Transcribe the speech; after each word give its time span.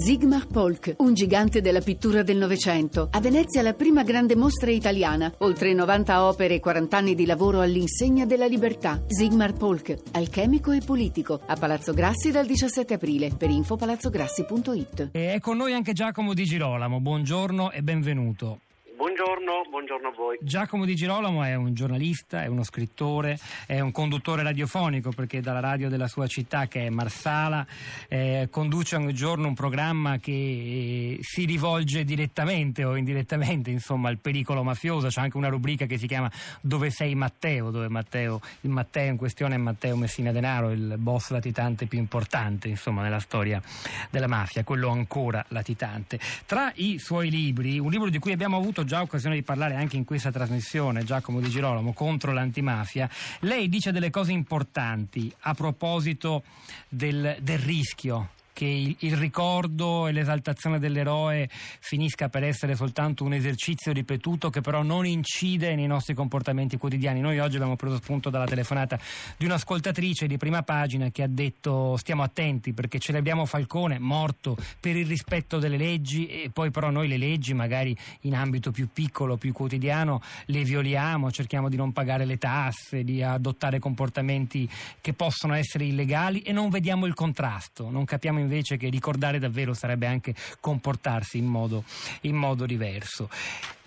Sigmar 0.00 0.46
Polk, 0.46 0.94
un 1.00 1.12
gigante 1.12 1.60
della 1.60 1.82
pittura 1.82 2.22
del 2.22 2.38
Novecento. 2.38 3.10
A 3.12 3.20
Venezia 3.20 3.60
la 3.60 3.74
prima 3.74 4.02
grande 4.02 4.34
mostra 4.34 4.70
italiana. 4.70 5.30
Oltre 5.40 5.74
90 5.74 6.24
opere 6.24 6.54
e 6.54 6.58
40 6.58 6.96
anni 6.96 7.14
di 7.14 7.26
lavoro 7.26 7.60
all'insegna 7.60 8.24
della 8.24 8.46
libertà. 8.46 9.04
Sigmar 9.06 9.52
Polk, 9.52 9.94
alchemico 10.12 10.72
e 10.72 10.80
politico. 10.80 11.38
A 11.44 11.54
Palazzo 11.54 11.92
Grassi 11.92 12.30
dal 12.30 12.46
17 12.46 12.94
aprile. 12.94 13.30
Per 13.36 13.50
info 13.50 13.76
palazzograssi.it. 13.76 15.10
E 15.12 15.34
è 15.34 15.38
con 15.38 15.58
noi 15.58 15.74
anche 15.74 15.92
Giacomo 15.92 16.32
Di 16.32 16.44
Girolamo. 16.44 16.98
Buongiorno 16.98 17.70
e 17.70 17.82
benvenuto. 17.82 18.60
Buongiorno, 19.00 19.62
buongiorno 19.70 20.08
a 20.08 20.12
voi. 20.14 20.36
Giacomo 20.42 20.84
Di 20.84 20.94
Girolamo 20.94 21.42
è 21.42 21.54
un 21.54 21.72
giornalista, 21.72 22.42
è 22.42 22.48
uno 22.48 22.62
scrittore, 22.64 23.38
è 23.64 23.80
un 23.80 23.92
conduttore 23.92 24.42
radiofonico 24.42 25.08
perché 25.10 25.40
dalla 25.40 25.60
radio 25.60 25.88
della 25.88 26.06
sua 26.06 26.26
città 26.26 26.66
che 26.66 26.84
è 26.84 26.90
Marsala 26.90 27.66
eh, 28.08 28.48
conduce 28.50 28.96
ogni 28.96 29.14
giorno 29.14 29.48
un 29.48 29.54
programma 29.54 30.18
che 30.18 30.32
eh, 30.32 31.18
si 31.22 31.46
rivolge 31.46 32.04
direttamente 32.04 32.84
o 32.84 32.94
indirettamente 32.94 33.70
insomma 33.70 34.10
al 34.10 34.18
pericolo 34.18 34.62
mafioso. 34.62 35.08
C'è 35.08 35.22
anche 35.22 35.38
una 35.38 35.48
rubrica 35.48 35.86
che 35.86 35.96
si 35.96 36.06
chiama 36.06 36.30
Dove 36.60 36.90
sei 36.90 37.14
Matteo, 37.14 37.70
dove 37.70 37.88
Matteo, 37.88 38.38
il 38.60 38.70
Matteo 38.70 39.12
in 39.12 39.16
questione 39.16 39.54
è 39.54 39.58
Matteo 39.58 39.96
Messina 39.96 40.30
Denaro, 40.30 40.72
il 40.72 40.96
boss 40.98 41.30
latitante 41.30 41.86
più 41.86 41.98
importante 41.98 42.68
insomma 42.68 43.00
nella 43.00 43.20
storia 43.20 43.62
della 44.10 44.28
mafia, 44.28 44.62
quello 44.62 44.90
ancora 44.90 45.42
latitante. 45.48 46.20
Tra 46.44 46.70
i 46.74 46.98
suoi 46.98 47.30
libri, 47.30 47.78
un 47.78 47.90
libro 47.90 48.10
di 48.10 48.18
cui 48.18 48.32
abbiamo 48.32 48.58
avuto 48.58 48.88
già 48.90 49.02
occasione 49.02 49.36
di 49.36 49.44
parlare 49.44 49.76
anche 49.76 49.96
in 49.96 50.02
questa 50.04 50.32
trasmissione, 50.32 51.04
Giacomo 51.04 51.38
Di 51.38 51.48
Girolamo, 51.48 51.92
contro 51.92 52.32
l'antimafia, 52.32 53.08
lei 53.42 53.68
dice 53.68 53.92
delle 53.92 54.10
cose 54.10 54.32
importanti 54.32 55.32
a 55.42 55.54
proposito 55.54 56.42
del, 56.88 57.36
del 57.40 57.58
rischio 57.60 58.30
che 58.60 58.66
il, 58.66 58.94
il, 58.98 59.16
ricordo 59.16 60.06
e 60.06 60.12
l'esaltazione 60.12 60.78
dell'eroe 60.78 61.48
finisca 61.50 62.28
per 62.28 62.44
essere 62.44 62.76
soltanto 62.76 63.24
un 63.24 63.32
esercizio 63.32 63.90
ripetuto 63.90 64.50
che 64.50 64.60
però 64.60 64.82
non 64.82 65.06
incide 65.06 65.74
nei 65.74 65.86
nostri 65.86 66.12
comportamenti 66.12 66.76
quotidiani. 66.76 67.20
Noi 67.20 67.38
oggi 67.38 67.56
abbiamo 67.56 67.76
preso 67.76 67.96
spunto 67.96 68.28
dalla 68.28 68.44
telefonata 68.44 68.98
di 69.38 69.46
un'ascoltatrice 69.46 70.26
di 70.26 70.36
prima 70.36 70.62
pagina 70.62 71.08
che 71.08 71.22
ha 71.22 71.26
detto 71.26 71.96
stiamo 71.96 72.22
attenti 72.22 72.74
perché 72.74 72.98
celebriamo 72.98 73.46
Falcone 73.46 73.98
morto 73.98 74.58
per 74.78 74.94
il 74.94 75.06
rispetto 75.06 75.58
delle 75.58 75.78
leggi 75.78 76.26
e 76.26 76.50
poi 76.52 76.70
però 76.70 76.90
noi 76.90 77.08
le 77.08 77.16
leggi 77.16 77.54
magari 77.54 77.96
in 78.22 78.34
ambito 78.34 78.72
più 78.72 78.90
piccolo, 78.92 79.38
più 79.38 79.54
quotidiano 79.54 80.20
le 80.46 80.64
violiamo, 80.64 81.30
cerchiamo 81.30 81.70
di 81.70 81.76
non 81.76 81.92
pagare 81.92 82.26
le 82.26 82.36
tasse, 82.36 83.04
di 83.04 83.22
adottare 83.22 83.78
comportamenti 83.78 84.68
che 85.00 85.14
possono 85.14 85.54
essere 85.54 85.84
illegali 85.84 86.42
e 86.42 86.52
non 86.52 86.68
vediamo 86.68 87.06
il 87.06 87.14
contrasto, 87.14 87.88
non 87.88 88.04
capiamo 88.04 88.38
invece 88.38 88.48
invece 88.50 88.76
che 88.76 88.88
ricordare 88.88 89.38
davvero 89.38 89.72
sarebbe 89.72 90.06
anche 90.06 90.34
comportarsi 90.60 91.38
in 91.38 91.46
modo, 91.46 91.84
in 92.22 92.34
modo 92.34 92.66
diverso. 92.66 93.28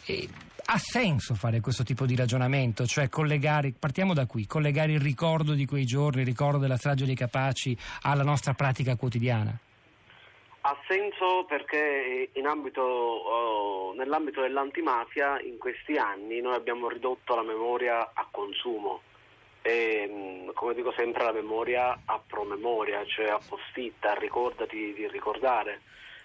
E 0.05 0.27
ha 0.65 0.77
senso 0.77 1.35
fare 1.35 1.59
questo 1.59 1.83
tipo 1.83 2.05
di 2.05 2.15
ragionamento, 2.15 2.85
cioè 2.85 3.09
collegare, 3.09 3.73
partiamo 3.77 4.13
da 4.13 4.25
qui, 4.25 4.47
collegare 4.47 4.93
il 4.93 5.01
ricordo 5.01 5.53
di 5.53 5.65
quei 5.65 5.85
giorni, 5.85 6.21
il 6.21 6.27
ricordo 6.27 6.59
della 6.59 6.77
strage 6.77 7.05
dei 7.05 7.15
Capaci 7.15 7.77
alla 8.03 8.23
nostra 8.23 8.53
pratica 8.53 8.95
quotidiana? 8.95 9.57
Ha 10.65 10.77
senso 10.87 11.43
perché 11.45 12.29
ambito, 12.45 12.81
oh, 12.81 13.93
nell'ambito 13.95 14.41
dell'antimafia 14.41 15.41
in 15.41 15.57
questi 15.57 15.97
anni 15.97 16.39
noi 16.39 16.55
abbiamo 16.55 16.87
ridotto 16.87 17.35
la 17.35 17.43
memoria 17.43 18.11
a 18.13 18.27
consumo 18.31 19.01
e 19.63 20.09
mm, 20.11 20.49
come 20.53 20.73
dico 20.73 20.91
sempre 20.91 21.23
la 21.23 21.31
memoria 21.31 22.01
a 22.05 22.19
promemoria, 22.19 23.03
cioè 23.05 23.29
a 23.29 23.39
postitta, 23.39 24.13
ricordati 24.13 24.93
di 24.93 25.07
ricordare. 25.07 25.81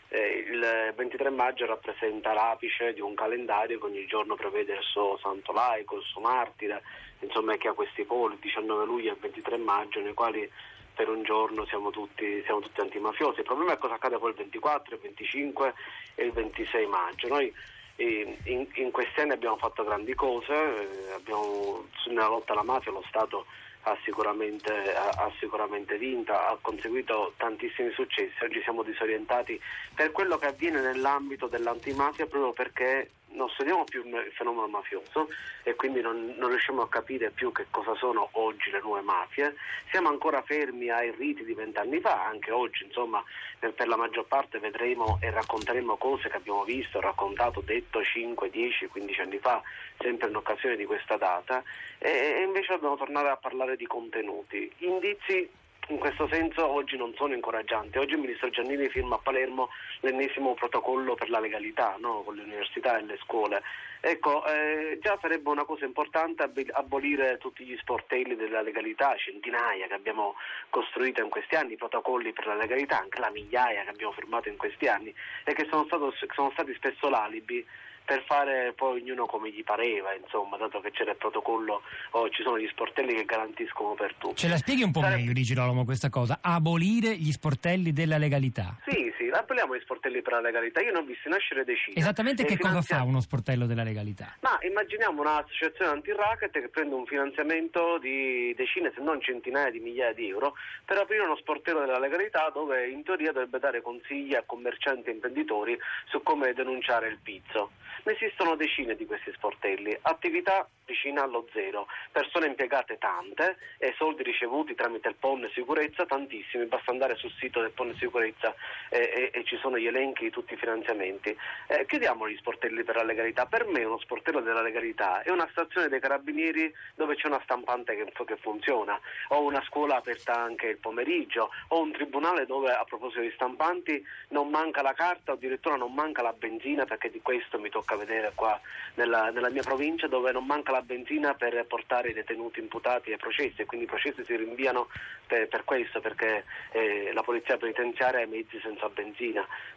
Eh, 0.08 0.44
il 0.50 0.92
23 0.96 1.30
maggio 1.30 1.66
rappresenta 1.66 2.32
l'apice 2.32 2.94
di 2.94 3.00
un 3.00 3.14
calendario 3.14 3.78
che 3.78 3.86
ogni 3.86 4.06
giorno 4.06 4.34
prevede 4.34 4.72
il 4.72 4.82
suo 4.82 5.18
santo 5.22 5.52
laico, 5.52 5.96
il 5.96 6.02
suo 6.02 6.20
martire, 6.20 6.82
insomma 7.20 7.56
che 7.56 7.68
ha 7.68 7.74
questi 7.74 8.04
poli, 8.04 8.34
il 8.34 8.40
19 8.40 8.84
luglio 8.84 9.10
e 9.10 9.12
il 9.12 9.20
23 9.20 9.56
maggio, 9.58 10.00
nei 10.00 10.14
quali 10.14 10.50
per 10.94 11.08
un 11.08 11.22
giorno 11.22 11.64
siamo 11.66 11.90
tutti, 11.90 12.42
siamo 12.42 12.58
tutti 12.58 12.80
antimafiosi. 12.80 13.40
Il 13.40 13.46
problema 13.46 13.74
è 13.74 13.78
cosa 13.78 13.94
accade 13.94 14.18
poi 14.18 14.30
il 14.30 14.36
24, 14.36 14.96
il 14.96 15.00
25 15.00 15.74
e 16.16 16.24
il 16.24 16.32
26 16.32 16.86
maggio. 16.86 17.28
Noi 17.28 17.54
in, 17.98 18.66
in, 18.74 18.90
questi 18.90 19.20
anni 19.20 19.32
abbiamo 19.32 19.56
fatto 19.56 19.84
grandi 19.84 20.14
cose, 20.14 20.52
eh, 20.52 21.12
abbiamo, 21.14 21.86
nella 22.06 22.28
lotta 22.28 22.52
alla 22.52 22.62
mafia 22.62 22.92
lo 22.92 23.04
Stato 23.08 23.46
ha 23.82 23.96
sicuramente, 24.04 24.94
ha, 24.94 25.08
ha 25.08 25.32
sicuramente 25.38 25.96
vinto, 25.98 26.32
ha 26.32 26.56
conseguito 26.60 27.32
tantissimi 27.36 27.90
successi, 27.92 28.44
oggi 28.44 28.60
siamo 28.62 28.82
disorientati 28.82 29.60
per 29.94 30.12
quello 30.12 30.38
che 30.38 30.46
avviene 30.46 30.80
nell'ambito 30.80 31.46
dell'antimafia 31.46 32.26
proprio 32.26 32.52
perché 32.52 33.10
non 33.30 33.48
studiamo 33.50 33.84
più 33.84 34.06
il 34.06 34.32
fenomeno 34.34 34.66
mafioso 34.68 35.28
e 35.62 35.74
quindi 35.74 36.00
non, 36.00 36.34
non, 36.36 36.48
riusciamo 36.48 36.82
a 36.82 36.88
capire 36.88 37.30
più 37.30 37.52
che 37.52 37.66
cosa 37.70 37.94
sono 37.96 38.28
oggi 38.32 38.70
le 38.70 38.80
nuove 38.80 39.02
mafie. 39.02 39.54
Siamo 39.90 40.08
ancora 40.08 40.42
fermi 40.42 40.90
ai 40.90 41.10
riti 41.12 41.44
di 41.44 41.54
vent'anni 41.54 42.00
fa, 42.00 42.24
anche 42.24 42.50
oggi 42.50 42.84
insomma 42.84 43.22
per, 43.58 43.74
per, 43.74 43.88
la 43.88 43.96
maggior 43.96 44.26
parte 44.26 44.58
vedremo 44.58 45.18
e 45.20 45.30
racconteremo 45.30 45.96
cose 45.96 46.28
che 46.28 46.36
abbiamo 46.36 46.64
visto, 46.64 47.00
raccontato, 47.00 47.60
detto 47.60 48.02
5, 48.02 48.50
10, 48.50 48.86
15 48.86 49.20
anni 49.20 49.38
fa, 49.38 49.62
sempre 49.98 50.28
in 50.28 50.36
occasione 50.36 50.76
di 50.76 50.84
questa 50.84 51.16
data 51.16 51.62
e, 51.98 52.08
e 52.08 52.42
invece 52.42 52.72
dobbiamo 52.72 52.96
tornare 52.96 53.28
a 53.28 53.36
parlare 53.36 53.76
di 53.76 53.86
contenuti. 53.86 54.70
Indizi 54.78 55.48
in 55.88 55.98
questo 55.98 56.28
senso 56.30 56.66
oggi 56.66 56.96
non 56.96 57.14
sono 57.16 57.34
incoraggianti. 57.34 57.98
Oggi 57.98 58.12
il 58.12 58.20
ministro 58.20 58.50
Giannini 58.50 58.88
firma 58.88 59.16
a 59.16 59.18
Palermo 59.18 59.70
l'ennesimo 60.00 60.54
protocollo 60.54 61.14
per 61.14 61.30
la 61.30 61.40
legalità 61.40 61.96
no? 61.98 62.22
con 62.22 62.34
le 62.36 62.42
università 62.42 62.98
e 62.98 63.04
le 63.04 63.18
scuole. 63.22 63.62
Ecco, 64.00 64.44
eh, 64.46 64.98
già 65.00 65.18
sarebbe 65.20 65.48
una 65.48 65.64
cosa 65.64 65.84
importante 65.84 66.50
abolire 66.72 67.38
tutti 67.38 67.64
gli 67.64 67.76
sportelli 67.78 68.36
della 68.36 68.60
legalità, 68.60 69.16
centinaia 69.16 69.86
che 69.86 69.94
abbiamo 69.94 70.36
costruito 70.70 71.22
in 71.22 71.30
questi 71.30 71.56
anni, 71.56 71.72
i 71.72 71.76
protocolli 71.76 72.32
per 72.32 72.46
la 72.46 72.54
legalità, 72.54 73.00
anche 73.00 73.18
la 73.18 73.30
migliaia 73.30 73.82
che 73.82 73.90
abbiamo 73.90 74.12
firmato 74.12 74.48
in 74.48 74.56
questi 74.56 74.86
anni 74.86 75.12
e 75.44 75.52
che 75.54 75.66
sono, 75.70 75.84
stato, 75.86 76.14
sono 76.34 76.50
stati 76.52 76.74
spesso 76.74 77.08
l'alibi 77.08 77.66
per 78.08 78.24
fare 78.24 78.72
poi 78.74 79.02
ognuno 79.02 79.26
come 79.26 79.50
gli 79.50 79.62
pareva, 79.62 80.14
insomma, 80.14 80.56
dato 80.56 80.80
che 80.80 80.90
c'era 80.92 81.10
il 81.10 81.18
protocollo 81.18 81.82
o 82.12 82.18
oh, 82.18 82.30
ci 82.30 82.42
sono 82.42 82.58
gli 82.58 82.66
sportelli 82.68 83.14
che 83.14 83.26
garantiscono 83.26 83.92
per 83.92 84.14
tutti. 84.16 84.36
Ce 84.36 84.48
la 84.48 84.56
spieghi 84.56 84.82
un 84.82 84.92
po' 84.92 85.00
Sare... 85.00 85.16
meglio, 85.16 85.34
Di 85.34 85.42
Girolamo, 85.42 85.84
questa 85.84 86.08
cosa? 86.08 86.38
Abolire 86.40 87.14
gli 87.18 87.30
sportelli 87.30 87.92
della 87.92 88.16
legalità? 88.16 88.78
Sì, 88.86 89.12
sì, 89.18 89.27
aboliamo 89.36 89.76
gli 89.76 89.80
sportelli 89.80 90.22
per 90.22 90.34
la 90.34 90.40
legalità. 90.40 90.80
Io 90.80 90.92
ne 90.92 90.98
ho 90.98 91.02
visti 91.02 91.28
nascere 91.28 91.64
decine. 91.64 91.96
Esattamente 91.96 92.44
che 92.44 92.56
finanzia... 92.56 92.80
cosa 92.80 92.96
fa 92.96 93.02
uno 93.02 93.20
sportello 93.20 93.66
della 93.66 93.82
legalità? 93.82 94.36
Ma 94.40 94.58
immaginiamo 94.60 95.20
un'associazione 95.20 95.90
anti-racket 95.90 96.50
che 96.52 96.68
prende 96.68 96.94
un 96.94 97.06
finanziamento 97.06 97.98
di 97.98 98.54
decine, 98.56 98.92
se 98.94 99.00
non 99.00 99.20
centinaia 99.20 99.70
di 99.70 99.80
migliaia 99.80 100.12
di 100.12 100.28
euro 100.28 100.54
per 100.84 100.98
aprire 100.98 101.24
uno 101.24 101.36
sportello 101.36 101.80
della 101.80 101.98
legalità 101.98 102.50
dove 102.50 102.88
in 102.88 103.02
teoria 103.02 103.32
dovrebbe 103.32 103.58
dare 103.58 103.82
consigli 103.82 104.34
a 104.34 104.42
commercianti 104.44 105.10
e 105.10 105.12
imprenditori 105.12 105.78
su 106.06 106.22
come 106.22 106.52
denunciare 106.52 107.08
il 107.08 107.18
pizzo. 107.22 107.70
Ne 108.04 108.12
esistono 108.12 108.56
decine 108.56 108.94
di 108.94 109.04
questi 109.06 109.32
sportelli, 109.32 109.96
attività 110.02 110.68
vicina 110.86 111.22
allo 111.22 111.46
zero, 111.52 111.86
persone 112.10 112.46
impiegate 112.46 112.96
tante 112.96 113.56
e 113.76 113.92
soldi 113.98 114.22
ricevuti 114.22 114.74
tramite 114.74 115.08
il 115.08 115.16
PON 115.16 115.48
sicurezza 115.52 116.06
tantissimi, 116.06 116.64
basta 116.64 116.90
andare 116.90 117.16
sul 117.16 117.32
sito 117.38 117.60
del 117.60 117.72
PON 117.72 117.94
sicurezza 117.98 118.54
e, 118.88 119.12
e, 119.18 119.30
e 119.32 119.44
ci 119.44 119.56
sono 119.56 119.78
gli 119.78 119.86
elenchi 119.86 120.24
di 120.24 120.30
tutti 120.30 120.54
i 120.54 120.56
finanziamenti. 120.56 121.36
Eh, 121.66 121.84
chiediamo 121.86 122.28
gli 122.28 122.36
sportelli 122.36 122.84
per 122.84 122.96
la 122.96 123.02
legalità, 123.02 123.46
per 123.46 123.66
me 123.66 123.84
uno 123.84 123.98
sportello 123.98 124.40
della 124.40 124.62
legalità 124.62 125.22
è 125.22 125.30
una 125.30 125.48
stazione 125.50 125.88
dei 125.88 126.00
carabinieri 126.00 126.72
dove 126.94 127.16
c'è 127.16 127.26
una 127.26 127.40
stampante 127.42 127.96
che, 127.96 128.12
che 128.24 128.36
funziona, 128.36 128.98
o 129.28 129.42
una 129.42 129.62
scuola 129.66 129.96
aperta 129.96 130.38
anche 130.38 130.68
il 130.68 130.78
pomeriggio, 130.78 131.50
o 131.68 131.80
un 131.80 131.92
tribunale 131.92 132.46
dove 132.46 132.70
a 132.70 132.84
proposito 132.84 133.20
di 133.20 133.32
stampanti 133.34 134.04
non 134.28 134.48
manca 134.48 134.82
la 134.82 134.92
carta 134.92 135.32
o 135.32 135.34
addirittura 135.34 135.76
non 135.76 135.92
manca 135.92 136.22
la 136.22 136.32
benzina 136.32 136.84
perché 136.84 137.10
di 137.10 137.20
questo 137.20 137.58
mi 137.58 137.70
tocca 137.70 137.96
vedere 137.96 138.32
qua 138.34 138.60
nella, 138.94 139.30
nella 139.30 139.50
mia 139.50 139.62
provincia 139.62 140.06
dove 140.06 140.30
non 140.32 140.46
manca 140.46 140.72
la 140.72 140.82
benzina 140.82 141.34
per 141.34 141.64
portare 141.66 142.10
i 142.10 142.12
detenuti 142.12 142.60
imputati 142.60 143.10
ai 143.10 143.18
processi 143.18 143.62
e 143.62 143.66
quindi 143.66 143.86
i 143.86 143.88
processi 143.88 144.24
si 144.24 144.36
rinviano 144.36 144.88
per, 145.26 145.48
per 145.48 145.64
questo 145.64 146.00
perché 146.00 146.44
eh, 146.72 147.10
la 147.12 147.22
polizia 147.22 147.56
penitenziaria 147.56 148.20
ha 148.20 148.22
i 148.22 148.28
mezzi 148.28 148.58
senza 148.60 148.88
benzina. 148.88 149.07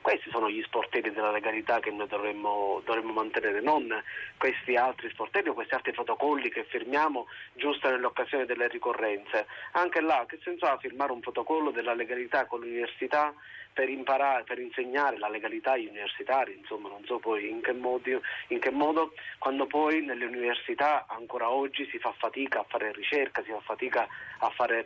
Questi 0.01 0.29
sono 0.29 0.49
gli 0.49 0.61
sportelli 0.63 1.11
della 1.11 1.31
legalità 1.31 1.79
che 1.79 1.91
noi 1.91 2.07
dovremmo, 2.07 2.81
dovremmo 2.85 3.13
mantenere, 3.13 3.61
non 3.61 3.87
questi 4.37 4.75
altri 4.75 5.09
sportelli 5.09 5.49
o 5.49 5.53
questi 5.53 5.75
altri 5.75 5.91
protocolli 5.91 6.49
che 6.49 6.63
firmiamo 6.63 7.27
giusto 7.53 7.89
nell'occasione 7.89 8.45
delle 8.45 8.67
ricorrenze. 8.67 9.45
Anche 9.73 10.01
là 10.01 10.25
che 10.27 10.39
senso 10.43 10.65
ha 10.65 10.77
firmare 10.77 11.11
un 11.11 11.19
protocollo 11.19 11.71
della 11.71 11.93
legalità 11.93 12.45
con 12.45 12.61
l'università 12.61 13.33
per 13.73 13.89
imparare, 13.89 14.43
per 14.43 14.59
insegnare 14.59 15.17
la 15.17 15.29
legalità 15.29 15.71
agli 15.71 15.87
universitari, 15.87 16.57
insomma 16.57 16.89
non 16.89 17.03
so 17.05 17.19
poi 17.19 17.49
in 17.49 17.61
che 17.61 17.71
modo, 17.71 18.21
in 18.47 18.59
che 18.59 18.71
modo, 18.71 19.13
quando 19.37 19.65
poi 19.65 20.01
nelle 20.01 20.25
università 20.25 21.05
ancora 21.07 21.49
oggi 21.49 21.87
si 21.89 21.97
fa 21.97 22.13
fatica 22.17 22.59
a 22.59 22.65
fare 22.67 22.91
ricerca, 22.91 23.43
si 23.43 23.51
fa 23.51 23.61
fatica 23.61 24.07
a, 24.39 24.49
fare, 24.49 24.85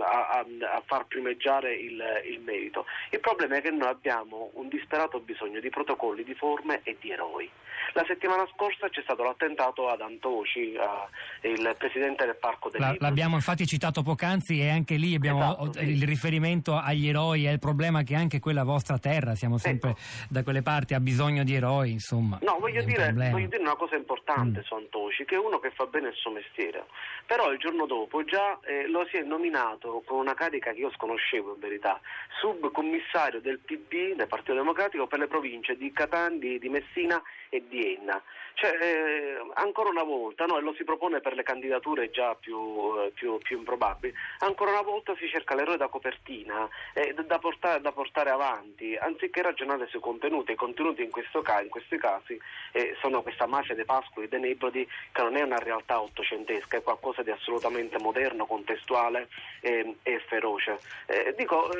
a, 0.00 0.28
a, 0.28 0.46
a 0.74 0.82
far 0.84 1.06
primeggiare 1.06 1.74
il, 1.74 2.02
il 2.24 2.40
merito. 2.40 2.86
Il 3.10 3.20
problema 3.20 3.56
è 3.56 3.60
che 3.60 3.67
noi 3.70 3.88
abbiamo 3.88 4.50
un 4.54 4.68
disperato 4.68 5.20
bisogno 5.20 5.60
di 5.60 5.70
protocolli, 5.70 6.24
di 6.24 6.34
forme 6.34 6.80
e 6.82 6.96
di 7.00 7.10
eroi. 7.10 7.50
La 7.94 8.04
settimana 8.06 8.46
scorsa 8.54 8.88
c'è 8.88 9.00
stato 9.02 9.22
l'attentato 9.22 9.88
ad 9.88 10.00
Antoci, 10.00 10.72
eh, 10.72 11.48
il 11.48 11.74
presidente 11.78 12.24
del 12.26 12.36
Parco 12.36 12.68
del 12.68 12.80
La, 12.80 12.94
L'abbiamo 12.98 13.36
infatti 13.36 13.66
citato 13.66 14.02
poc'anzi 14.02 14.60
e 14.60 14.68
anche 14.68 14.96
lì 14.96 15.14
abbiamo 15.14 15.40
esatto, 15.40 15.80
il 15.80 16.02
riferimento 16.02 16.76
agli 16.76 17.08
eroi, 17.08 17.46
è 17.46 17.50
il 17.50 17.58
problema 17.58 18.02
che 18.02 18.14
anche 18.14 18.40
quella 18.40 18.64
vostra 18.64 18.98
terra, 18.98 19.34
siamo 19.34 19.58
sempre 19.58 19.90
ecco. 19.90 20.00
da 20.28 20.42
quelle 20.42 20.62
parti, 20.62 20.94
ha 20.94 21.00
bisogno 21.00 21.44
di 21.44 21.54
eroi, 21.54 21.92
insomma. 21.92 22.38
No, 22.42 22.58
voglio, 22.60 22.82
dire, 22.82 23.12
voglio 23.12 23.48
dire, 23.48 23.58
una 23.58 23.76
cosa 23.76 23.96
importante 23.96 24.60
mm. 24.60 24.62
su 24.62 24.74
Antoci, 24.74 25.24
che 25.24 25.36
è 25.36 25.38
uno 25.38 25.58
che 25.58 25.70
fa 25.70 25.86
bene 25.86 26.08
il 26.08 26.14
suo 26.14 26.30
mestiere, 26.30 26.84
però 27.26 27.50
il 27.50 27.58
giorno 27.58 27.86
dopo 27.86 28.22
già 28.24 28.58
eh, 28.64 28.86
lo 28.88 29.06
si 29.10 29.16
è 29.16 29.22
nominato 29.22 30.02
con 30.04 30.18
una 30.18 30.34
carica 30.34 30.72
che 30.72 30.80
io 30.80 30.90
sconoscevo 30.92 31.54
in 31.54 31.60
verità, 31.60 32.00
subcommissario 32.40 33.40
del 33.40 33.57
PD, 33.64 34.14
del 34.14 34.26
Partito 34.26 34.54
Democratico, 34.54 35.06
per 35.06 35.18
le 35.18 35.26
province 35.26 35.76
di 35.76 35.92
Catania, 35.92 36.38
di, 36.38 36.58
di 36.58 36.68
Messina 36.68 37.22
e 37.48 37.62
di 37.68 37.94
Enna. 37.94 38.22
Cioè, 38.58 38.76
eh, 38.76 39.36
ancora 39.54 39.88
una 39.88 40.02
volta, 40.02 40.44
no, 40.44 40.58
e 40.58 40.62
lo 40.62 40.74
si 40.74 40.82
propone 40.82 41.20
per 41.20 41.34
le 41.34 41.44
candidature 41.44 42.10
già 42.10 42.34
più, 42.34 42.92
eh, 42.98 43.12
più, 43.14 43.38
più 43.38 43.58
improbabili, 43.58 44.12
ancora 44.40 44.72
una 44.72 44.82
volta 44.82 45.14
si 45.14 45.28
cerca 45.28 45.54
l'eroe 45.54 45.76
da 45.76 45.86
copertina 45.86 46.68
eh, 46.92 47.14
da, 47.14 47.38
portare, 47.38 47.80
da, 47.80 47.92
portare, 47.92 48.30
avanti, 48.30 48.96
anziché 48.96 49.42
ragionare 49.42 49.86
sui 49.86 50.00
contenuti. 50.00 50.50
I 50.50 50.56
contenuti 50.56 51.04
in, 51.04 51.10
ca- 51.42 51.60
in 51.60 51.68
questi 51.68 51.98
casi 51.98 52.36
eh, 52.72 52.96
sono 53.00 53.22
questa 53.22 53.46
mafia 53.46 53.76
dei 53.76 53.84
pascoli, 53.84 54.26
dei 54.26 54.40
Nebrodi, 54.40 54.84
che 55.12 55.22
non 55.22 55.36
è 55.36 55.42
una 55.42 55.58
realtà 55.58 56.00
ottocentesca, 56.00 56.78
è 56.78 56.82
qualcosa 56.82 57.22
di 57.22 57.30
assolutamente 57.30 58.00
moderno, 58.00 58.44
contestuale 58.44 59.28
e 59.60 60.18
feroce. 60.26 60.80
Eh, 61.06 61.32
dico, 61.36 61.70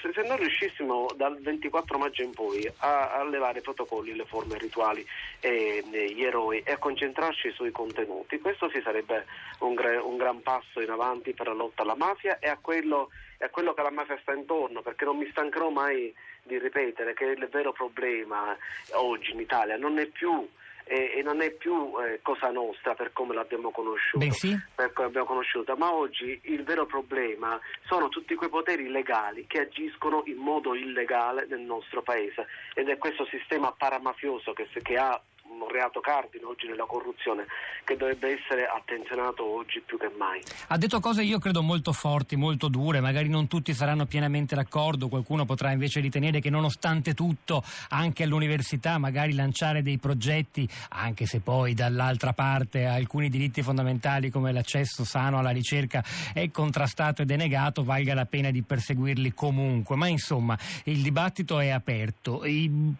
se, 0.00 0.12
se, 0.12 0.22
noi 0.22 0.38
riuscissimo 0.38 1.06
dal 1.24 1.40
24 1.40 1.96
maggio 1.96 2.22
in 2.22 2.32
poi 2.32 2.70
a, 2.78 3.12
a 3.12 3.24
levare 3.24 3.60
i 3.60 3.62
protocolli, 3.62 4.14
le 4.14 4.26
forme 4.26 4.58
rituali 4.58 5.06
e 5.40 5.82
gli 5.90 6.22
eroi 6.22 6.60
e 6.62 6.72
a 6.72 6.78
concentrarci 6.78 7.50
sui 7.52 7.70
contenuti. 7.70 8.38
Questo 8.38 8.68
sì 8.68 8.82
sarebbe 8.82 9.24
un, 9.60 9.74
un 10.02 10.16
gran 10.18 10.42
passo 10.42 10.82
in 10.82 10.90
avanti 10.90 11.32
per 11.32 11.46
la 11.46 11.54
lotta 11.54 11.82
alla 11.82 11.96
mafia 11.96 12.38
e 12.38 12.48
a 12.48 12.58
quello, 12.60 13.08
e 13.38 13.46
a 13.46 13.48
quello 13.48 13.72
che 13.72 13.82
la 13.82 13.90
mafia 13.90 14.18
sta 14.20 14.34
intorno, 14.34 14.82
perché 14.82 15.06
non 15.06 15.16
mi 15.16 15.26
stancherò 15.30 15.70
mai 15.70 16.14
di 16.42 16.58
ripetere 16.58 17.14
che 17.14 17.24
il 17.24 17.48
vero 17.50 17.72
problema 17.72 18.54
oggi 18.92 19.30
in 19.32 19.40
Italia 19.40 19.78
non 19.78 19.98
è 19.98 20.04
più 20.04 20.46
e, 20.84 21.14
e, 21.16 21.22
non 21.22 21.40
è 21.40 21.50
più 21.50 21.92
eh, 22.00 22.20
cosa 22.22 22.50
nostra 22.50 22.94
per 22.94 23.12
come 23.12 23.34
l'abbiamo 23.34 23.70
conosciuta, 23.70 24.30
sì. 24.30 24.56
conosciuta, 25.24 25.76
ma 25.76 25.92
oggi 25.92 26.38
il 26.44 26.62
vero 26.62 26.86
problema 26.86 27.58
sono 27.86 28.08
tutti 28.08 28.34
quei 28.34 28.50
poteri 28.50 28.88
legali 28.88 29.46
che 29.46 29.60
agiscono 29.60 30.22
in 30.26 30.36
modo 30.36 30.74
illegale 30.74 31.46
nel 31.48 31.60
nostro 31.60 32.02
paese. 32.02 32.46
Ed 32.74 32.88
è 32.88 32.98
questo 32.98 33.26
sistema 33.26 33.72
paramafioso 33.76 34.52
che, 34.52 34.68
che 34.82 34.96
ha 34.96 35.20
reato 35.74 36.00
cardine 36.00 36.44
oggi 36.44 36.68
nella 36.68 36.86
corruzione 36.86 37.46
che 37.82 37.96
dovrebbe 37.96 38.38
essere 38.38 38.66
attenzionato 38.66 39.44
oggi 39.44 39.82
più 39.84 39.98
che 39.98 40.10
mai. 40.16 40.40
Ha 40.68 40.78
detto 40.78 41.00
cose 41.00 41.22
io 41.22 41.38
credo 41.38 41.62
molto 41.62 41.92
forti, 41.92 42.36
molto 42.36 42.68
dure, 42.68 43.00
magari 43.00 43.28
non 43.28 43.48
tutti 43.48 43.74
saranno 43.74 44.06
pienamente 44.06 44.54
d'accordo, 44.54 45.08
qualcuno 45.08 45.44
potrà 45.44 45.72
invece 45.72 46.00
ritenere 46.00 46.40
che 46.40 46.50
nonostante 46.50 47.12
tutto 47.12 47.62
anche 47.88 48.22
all'università 48.22 48.98
magari 48.98 49.34
lanciare 49.34 49.82
dei 49.82 49.98
progetti, 49.98 50.68
anche 50.90 51.26
se 51.26 51.40
poi 51.40 51.74
dall'altra 51.74 52.32
parte 52.32 52.86
alcuni 52.86 53.28
diritti 53.28 53.62
fondamentali 53.62 54.30
come 54.30 54.52
l'accesso 54.52 55.04
sano 55.04 55.38
alla 55.38 55.50
ricerca 55.50 56.02
è 56.32 56.50
contrastato 56.50 57.22
e 57.22 57.24
denegato, 57.24 57.82
valga 57.82 58.14
la 58.14 58.26
pena 58.26 58.50
di 58.50 58.62
perseguirli 58.62 59.34
comunque, 59.34 59.96
ma 59.96 60.06
insomma 60.06 60.56
il 60.84 61.02
dibattito 61.02 61.58
è 61.58 61.70
aperto. 61.70 62.44
I 62.44 62.94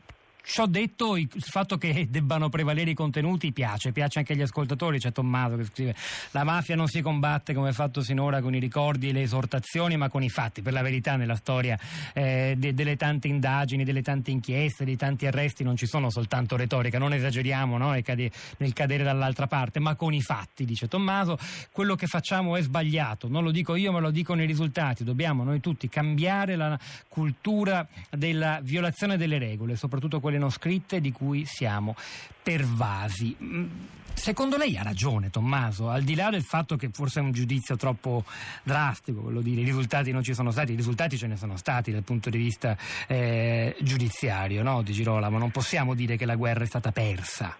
Ciò 0.47 0.67
detto, 0.67 1.17
il 1.17 1.29
fatto 1.39 1.79
che 1.79 2.07
debbano 2.11 2.51
prevalere 2.51 2.91
i 2.91 2.95
contenuti 2.95 3.51
piace, 3.51 3.93
piace 3.93 4.19
anche 4.19 4.35
agli 4.35 4.43
ascoltatori. 4.43 4.99
C'è 4.99 5.11
Tommaso 5.11 5.57
che 5.57 5.65
scrive: 5.65 5.95
La 6.33 6.45
mafia 6.45 6.77
non 6.77 6.87
si 6.87 7.01
combatte 7.01 7.55
come 7.55 7.71
è 7.71 7.73
fatto 7.73 8.03
sinora 8.03 8.43
con 8.43 8.55
i 8.55 8.59
ricordi 8.59 9.09
e 9.09 9.13
le 9.13 9.23
esortazioni, 9.23 9.97
ma 9.97 10.11
con 10.11 10.23
i 10.23 10.29
fatti. 10.29 10.61
Per 10.61 10.75
la 10.75 10.83
verità, 10.83 11.17
nella 11.17 11.35
storia 11.35 11.79
eh, 12.13 12.55
de- 12.59 12.75
delle 12.75 12.97
tante 12.97 13.27
indagini, 13.27 13.85
delle 13.85 14.03
tante 14.03 14.31
inchieste, 14.31 14.85
dei 14.85 14.97
tanti 14.97 15.27
arresti, 15.27 15.65
non 15.65 15.77
ci 15.77 15.87
sono 15.87 16.11
soltanto 16.11 16.57
retorica. 16.57 16.99
Non 16.99 17.15
esageriamo 17.15 17.79
no? 17.79 17.93
nel 17.93 18.73
cadere 18.75 19.03
dall'altra 19.03 19.47
parte, 19.47 19.81
ma 19.81 19.95
con 19.95 20.13
i 20.13 20.21
fatti, 20.21 20.67
dice 20.67 20.89
Tommaso. 20.89 21.39
Quello 21.73 21.95
che 21.95 22.07
facciamo 22.07 22.57
è 22.57 22.63
sbagliato. 22.63 23.29
Non 23.29 23.45
lo 23.45 23.51
dico 23.51 23.77
io, 23.77 23.93
ma 23.93 23.99
lo 23.99 24.11
dicono 24.11 24.43
i 24.43 24.47
risultati. 24.47 25.05
Dobbiamo 25.05 25.43
noi 25.43 25.61
tutti 25.61 25.89
cambiare 25.89 26.55
la 26.55 26.79
cultura 27.09 27.89
della 28.11 28.61
violazione 28.63 29.17
delle 29.17 29.39
regole, 29.39 29.77
soprattutto 29.77 30.21
quelle 30.21 30.33
parole 30.35 30.39
non 30.39 30.51
scritte 30.51 31.01
di 31.01 31.13
cui 31.13 31.45
siamo 31.45 31.95
pervasi. 32.43 33.37
Mm, 33.43 33.67
secondo 34.15 34.57
lei 34.57 34.77
ha 34.77 34.83
ragione 34.83 35.31
Tommaso, 35.31 35.89
al 35.89 36.03
di 36.03 36.15
là 36.15 36.31
del 36.31 36.43
fatto 36.43 36.77
che 36.77 36.91
forse 36.93 37.21
è 37.21 37.23
un 37.23 37.33
giudizio 37.33 37.77
troppo 37.77 38.25
drastico, 38.63 39.21
quello 39.21 39.41
dire 39.41 39.61
i 39.61 39.65
risultati 39.65 40.13
non 40.13 40.23
ci 40.23 40.35
sono 40.35 40.51
stati, 40.51 40.73
i 40.73 40.77
risultati 40.77 41.17
ce 41.17 41.27
ne 41.27 41.37
sono 41.37 41.57
stati 41.57 41.93
dal 41.93 42.03
punto 42.03 42.31
di 42.31 42.39
vista 42.39 42.77
eh, 43.09 43.75
giudiziario, 43.81 44.63
no, 44.63 44.83
Di 44.83 44.93
Girolamo, 44.93 45.39
non 45.39 45.51
possiamo 45.51 45.95
dire 45.95 46.17
che 46.17 46.27
la 46.27 46.37
guerra 46.37 46.65
è 46.65 46.67
stata 46.67 46.93
persa. 46.93 47.57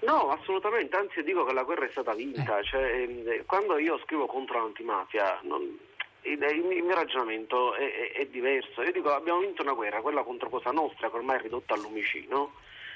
No, 0.00 0.28
assolutamente, 0.28 0.94
anzi 0.96 1.22
dico 1.22 1.44
che 1.44 1.54
la 1.54 1.62
guerra 1.62 1.86
è 1.86 1.90
stata 1.90 2.14
vinta, 2.14 2.58
eh. 2.58 2.64
cioè, 2.64 2.82
eh, 2.82 3.42
quando 3.46 3.78
io 3.78 3.98
scrivo 4.04 4.26
contro 4.26 4.60
l'antimafia 4.60 5.40
non, 5.44 5.62
il, 6.24 6.82
mio 6.82 6.94
ragionamento 6.94 7.74
è, 7.74 8.12
è, 8.12 8.12
è, 8.12 8.26
diverso. 8.26 8.82
Io 8.82 8.92
dico 8.92 9.12
abbiamo 9.12 9.40
vinto 9.40 9.62
una 9.62 9.72
guerra, 9.72 10.00
quella 10.00 10.22
contro 10.22 10.48
Cosa 10.48 10.70
Nostra, 10.70 11.10
che 11.10 11.16
ormai 11.16 11.38
è 11.38 11.42
ridotta 11.42 11.74
al 11.74 11.80
lumicino, 11.80 12.52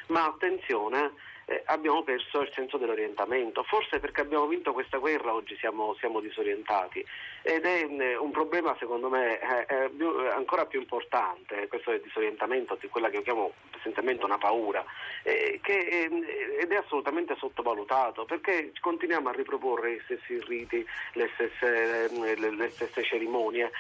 ma 0.08 0.24
attenzione, 0.26 1.12
eh, 1.48 1.62
abbiamo 1.66 2.02
perso 2.02 2.42
il 2.42 2.50
senso 2.52 2.76
dell'orientamento. 2.76 3.62
Forse 3.62 3.98
perché 3.98 4.20
abbiamo 4.20 4.46
vinto 4.46 4.72
questa 4.72 4.98
guerra 4.98 5.32
oggi 5.32 5.56
siamo, 5.56 5.94
siamo 5.98 6.20
disorientati 6.20 7.04
ed 7.42 7.64
è 7.64 7.86
eh, 7.88 8.16
un 8.16 8.30
problema 8.30 8.76
secondo 8.78 9.08
me 9.08 9.38
eh, 9.40 9.88
più, 9.88 10.08
ancora 10.30 10.66
più 10.66 10.78
importante, 10.80 11.66
questo 11.68 11.90
del 11.90 12.02
disorientamento, 12.02 12.76
di 12.78 12.88
quella 12.88 13.08
che 13.08 13.16
io 13.16 13.22
chiamo 13.22 13.52
essenzialmente 13.78 14.24
una 14.24 14.36
paura, 14.36 14.84
eh, 15.22 15.58
che, 15.62 15.78
eh, 15.78 16.58
ed 16.60 16.70
è 16.70 16.76
assolutamente 16.76 17.34
sottovalutato 17.38 18.26
perché 18.26 18.72
continuiamo 18.80 19.30
a 19.30 19.32
riproporre 19.32 19.94
gli 19.94 20.00
stessi 20.04 20.38
riti, 20.46 20.84
le 21.14 21.30
stesse, 21.32 22.10
le, 22.12 22.50
le 22.50 22.70
stesse 22.70 23.02
cerimonie 23.02 23.70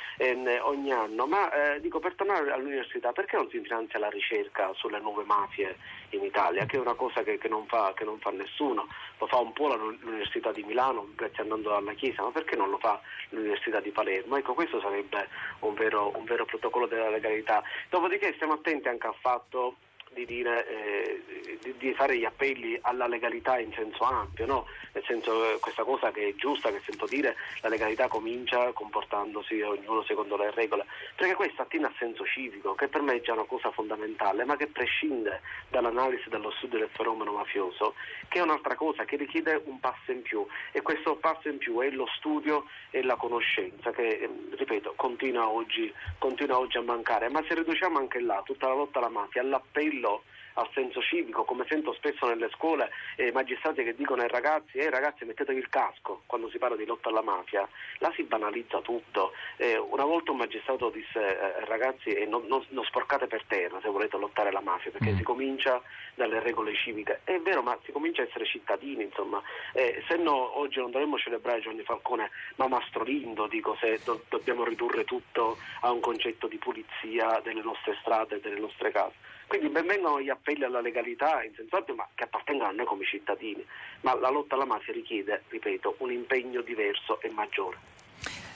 ogni 0.62 0.92
anno, 0.92 1.26
ma 1.26 1.76
dico 1.80 1.98
per 1.98 2.14
tornare 2.14 2.50
all'università 2.50 3.12
perché 3.12 3.36
non 3.36 3.48
si 3.50 3.60
finanzia 3.60 3.98
la 3.98 4.08
ricerca 4.08 4.72
sulle 4.74 5.00
nuove 5.00 5.24
mafie 5.24 5.76
in 6.10 6.24
Italia, 6.24 6.64
che 6.66 6.76
è 6.76 6.80
una 6.80 6.94
cosa 6.94 7.22
che, 7.22 7.38
che, 7.38 7.48
non, 7.48 7.66
fa, 7.66 7.92
che 7.94 8.04
non, 8.04 8.18
fa, 8.18 8.30
nessuno, 8.30 8.86
lo 9.18 9.26
fa 9.26 9.38
un 9.38 9.52
po' 9.52 9.74
l'Università 9.74 10.52
di 10.52 10.62
Milano, 10.62 11.08
grazie 11.14 11.42
andando 11.42 11.74
alla 11.74 11.92
Chiesa, 11.92 12.22
ma 12.22 12.30
perché 12.30 12.56
non 12.56 12.70
lo 12.70 12.78
fa 12.78 13.00
l'Università 13.30 13.80
di 13.80 13.90
Palermo? 13.90 14.36
Ecco, 14.36 14.54
questo 14.54 14.80
sarebbe 14.80 15.28
un 15.60 15.74
vero, 15.74 16.12
un 16.16 16.24
vero 16.24 16.44
protocollo 16.44 16.86
della 16.86 17.10
legalità. 17.10 17.62
Dopodiché 17.88 18.32
stiamo 18.34 18.54
attenti 18.54 18.88
anche 18.88 19.06
al 19.06 19.16
fatto 19.20 19.76
di, 20.12 20.24
dire, 20.24 20.66
eh, 20.68 21.58
di, 21.62 21.74
di, 21.78 21.94
fare 21.94 22.16
gli 22.16 22.24
appelli 22.24 22.78
alla 22.82 23.06
legalità 23.06 23.58
in 23.58 23.72
senso 23.72 24.04
ampio, 24.04 24.46
no? 24.46 24.66
nel 24.92 25.04
senso 25.04 25.54
eh, 25.54 25.58
questa 25.58 25.84
cosa 25.84 26.10
che 26.10 26.28
è 26.28 26.34
giusta, 26.34 26.70
che 26.70 26.80
sento 26.84 27.06
dire, 27.06 27.36
la 27.60 27.68
legalità 27.68 28.08
comincia 28.08 28.72
comportandosi 28.72 29.60
ognuno 29.60 30.02
secondo 30.04 30.36
le 30.36 30.50
regole, 30.52 30.86
perché 31.14 31.34
questo 31.34 31.62
attiene 31.62 31.86
al 31.86 31.94
senso 31.98 32.24
civico, 32.24 32.74
che 32.74 32.88
per 32.88 33.02
me 33.02 33.14
è 33.14 33.20
già 33.20 33.32
una 33.32 33.44
cosa 33.44 33.70
fondamentale, 33.70 34.44
ma 34.44 34.56
che 34.56 34.66
prescinde 34.66 35.40
dall'analisi 35.68 36.28
dello 36.28 36.50
studio 36.52 36.78
del 36.78 36.90
fenomeno 36.92 37.32
mafioso, 37.32 37.94
che 38.28 38.38
è 38.38 38.42
un'altra 38.42 38.74
cosa, 38.74 39.04
che 39.04 39.16
richiede 39.16 39.60
un 39.64 39.80
passo 39.80 40.12
in 40.12 40.22
più. 40.22 40.46
E 40.72 40.82
questo 40.82 41.16
passo 41.16 41.48
in 41.48 41.58
più 41.58 41.78
è 41.80 41.90
lo 41.90 42.06
studio 42.16 42.64
e 42.90 43.02
la 43.02 43.16
conoscenza 43.16 43.90
che, 43.90 44.18
ehm, 44.22 44.56
ripeto, 44.56 44.94
continua 44.96 45.48
oggi, 45.48 45.92
continua 46.18 46.58
oggi 46.58 46.78
a 46.78 46.82
mancare, 46.82 47.28
ma 47.28 47.42
se 47.46 47.54
riduciamo 47.54 47.98
anche 47.98 48.20
là 48.20 48.42
tutta 48.44 48.68
la 48.68 48.74
lotta 48.74 48.98
alla 48.98 49.08
mafia, 49.08 49.42
all'appello 49.42 49.97
appello 49.98 50.22
al 50.54 50.68
senso 50.74 51.00
civico, 51.00 51.44
come 51.44 51.64
sento 51.68 51.92
spesso 51.92 52.26
nelle 52.26 52.48
scuole 52.50 52.90
eh, 53.14 53.30
magistrati 53.30 53.84
che 53.84 53.94
dicono 53.94 54.22
ai 54.22 54.28
ragazzi, 54.28 54.78
eh 54.78 54.90
ragazzi 54.90 55.24
mettetevi 55.24 55.56
il 55.56 55.68
casco 55.68 56.22
quando 56.26 56.50
si 56.50 56.58
parla 56.58 56.74
di 56.74 56.84
lotta 56.84 57.10
alla 57.10 57.22
mafia, 57.22 57.68
là 57.98 58.12
si 58.16 58.24
banalizza 58.24 58.80
tutto. 58.80 59.32
Eh, 59.56 59.78
una 59.78 60.04
volta 60.04 60.32
un 60.32 60.38
magistrato 60.38 60.90
disse 60.90 61.20
eh, 61.20 61.64
ragazzi 61.66 62.08
eh, 62.10 62.26
non, 62.26 62.44
non, 62.48 62.64
non, 62.70 62.82
sporcate 62.84 63.28
per 63.28 63.44
terra 63.46 63.78
se 63.80 63.88
volete 63.88 64.16
lottare 64.18 64.48
alla 64.48 64.60
mafia, 64.60 64.90
perché 64.90 65.12
mm. 65.12 65.16
si 65.16 65.22
comincia 65.22 65.80
dalle 66.16 66.40
regole 66.40 66.74
civiche. 66.74 67.20
È 67.22 67.38
vero, 67.38 67.62
ma 67.62 67.78
si 67.84 67.92
comincia 67.92 68.22
a 68.22 68.24
essere 68.24 68.44
cittadini, 68.44 69.04
insomma. 69.04 69.40
Eh, 69.72 70.02
se 70.08 70.16
no 70.16 70.58
oggi 70.58 70.80
non 70.80 70.90
dovremmo 70.90 71.18
celebrare 71.18 71.60
Giovanni 71.60 71.84
Falcone, 71.84 72.30
ma 72.56 72.66
Mastro 72.66 73.04
Lindo, 73.04 73.46
dico, 73.46 73.76
se 73.78 74.00
do, 74.04 74.24
dobbiamo 74.28 74.64
ridurre 74.64 75.04
tutto 75.04 75.56
a 75.82 75.92
un 75.92 76.00
concetto 76.00 76.48
di 76.48 76.56
pulizia 76.56 77.40
delle 77.44 77.62
nostre 77.62 77.96
strade 78.00 78.36
e 78.36 78.40
delle 78.40 78.58
nostre 78.58 78.90
case 78.90 79.36
Quindi 79.48 79.70
benvengono 79.70 80.20
gli 80.20 80.28
appelli 80.28 80.62
alla 80.62 80.82
legalità 80.82 81.42
in 81.42 81.54
senso 81.54 81.76
ampio, 81.76 81.94
ma 81.94 82.06
che 82.14 82.24
appartengono 82.24 82.68
a 82.68 82.72
noi 82.72 82.84
come 82.84 83.06
cittadini. 83.06 83.64
Ma 84.02 84.14
la 84.14 84.28
lotta 84.28 84.54
alla 84.54 84.66
mafia 84.66 84.92
richiede, 84.92 85.42
ripeto, 85.48 85.96
un 85.98 86.12
impegno 86.12 86.60
diverso 86.60 87.18
e 87.22 87.30
maggiore. 87.30 87.96